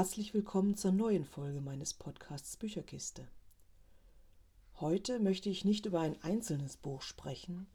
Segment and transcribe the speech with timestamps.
[0.00, 3.28] Herzlich willkommen zur neuen Folge meines Podcasts Bücherkiste.
[4.80, 7.66] Heute möchte ich nicht über ein einzelnes Buch sprechen,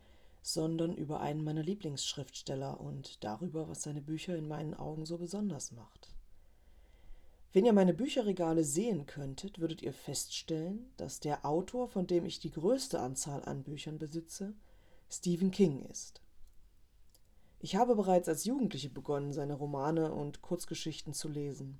[0.42, 5.72] sondern über einen meiner Lieblingsschriftsteller und darüber, was seine Bücher in meinen Augen so besonders
[5.72, 6.16] macht.
[7.54, 12.40] Wenn ihr meine Bücherregale sehen könntet, würdet ihr feststellen, dass der Autor, von dem ich
[12.40, 14.56] die größte Anzahl an Büchern besitze,
[15.12, 16.22] Stephen King ist.
[17.60, 21.80] Ich habe bereits als Jugendliche begonnen, seine Romane und Kurzgeschichten zu lesen.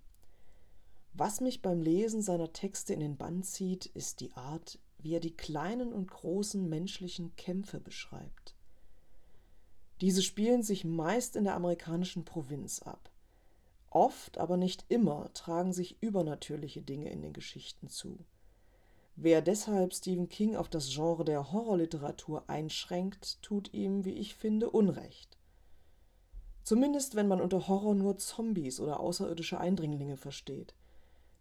[1.18, 5.22] Was mich beim Lesen seiner Texte in den Bann zieht, ist die Art, wie er
[5.22, 8.54] die kleinen und großen menschlichen Kämpfe beschreibt.
[10.02, 13.10] Diese spielen sich meist in der amerikanischen Provinz ab.
[13.90, 18.26] Oft, aber nicht immer, tragen sich übernatürliche Dinge in den Geschichten zu.
[19.16, 24.70] Wer deshalb Stephen King auf das Genre der Horrorliteratur einschränkt, tut ihm, wie ich finde,
[24.70, 25.38] Unrecht.
[26.64, 30.76] Zumindest wenn man unter Horror nur Zombies oder außerirdische Eindringlinge versteht.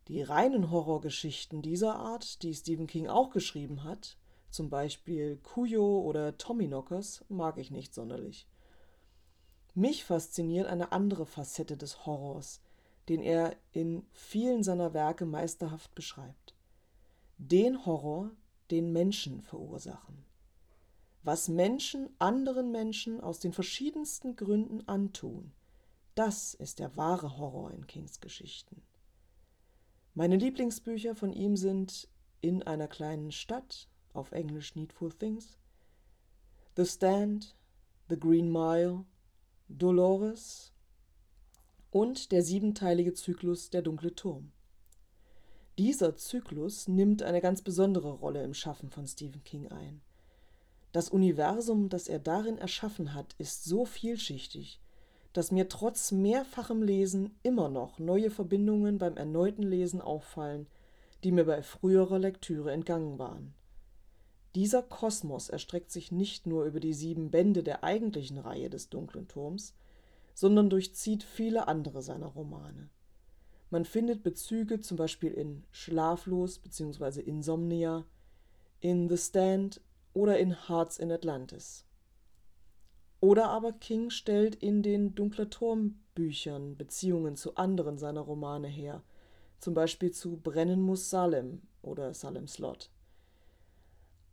[0.09, 4.19] Die reinen Horrorgeschichten dieser Art, die Stephen King auch geschrieben hat,
[4.51, 8.47] zum Beispiel Kuyo oder Tommyknockers, mag ich nicht sonderlich.
[9.75, 12.61] Mich fasziniert eine andere Facette des Horrors,
[13.09, 16.55] den er in vielen seiner Werke meisterhaft beschreibt.
[17.39, 18.31] Den Horror,
[18.71, 20.25] den Menschen verursachen.
[21.23, 25.53] Was Menschen anderen Menschen aus den verschiedensten Gründen antun,
[26.15, 28.83] das ist der wahre Horror in Kings Geschichten.
[30.17, 32.09] Meine Lieblingsbücher von ihm sind
[32.41, 35.59] In einer kleinen Stadt, auf Englisch Needful Things,
[36.77, 37.57] The Stand,
[38.09, 39.05] The Green Mile,
[39.69, 40.73] Dolores
[41.91, 44.53] und der siebenteilige Zyklus Der dunkle Turm.
[45.79, 50.01] Dieser Zyklus nimmt eine ganz besondere Rolle im Schaffen von Stephen King ein.
[50.93, 54.81] Das Universum, das er darin erschaffen hat, ist so vielschichtig,
[55.35, 60.69] dass mir trotz mehrfachem Lesen immer noch neue Verbindungen beim erneuten Lesen auffallen,
[61.25, 63.53] die mir bei früherer Lektüre entgangen waren.
[64.55, 69.27] Dieser Kosmos erstreckt sich nicht nur über die sieben Bände der eigentlichen Reihe des Dunklen
[69.27, 69.75] Turms,
[70.35, 72.89] sondern durchzieht viele andere seiner Romane.
[73.71, 77.21] Man findet Bezüge zum Beispiel in Schlaflos bzw.
[77.23, 78.05] Insomnia,
[78.79, 79.81] in The Stand
[80.13, 81.85] oder in Hearts in Atlantis.
[83.25, 89.03] Oder aber King stellt in den Dunkler Turm Büchern Beziehungen zu anderen seiner Romane her,
[89.61, 92.91] zum Beispiel zu Brennen muss Salem oder Salem Slot.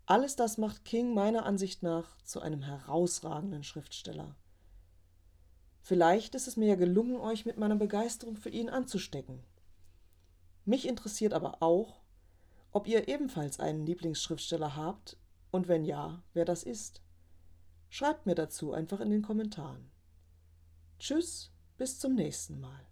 [0.08, 4.36] Alles das macht King meiner Ansicht nach zu einem herausragenden Schriftsteller.
[5.80, 9.40] Vielleicht ist es mir ja gelungen, euch mit meiner Begeisterung für ihn anzustecken.
[10.66, 12.02] Mich interessiert aber auch,
[12.74, 15.16] ob ihr ebenfalls einen Lieblingsschriftsteller habt
[15.50, 17.02] und wenn ja, wer das ist.
[17.94, 19.92] Schreibt mir dazu einfach in den Kommentaren.
[20.98, 22.88] Tschüss, bis zum nächsten Mal.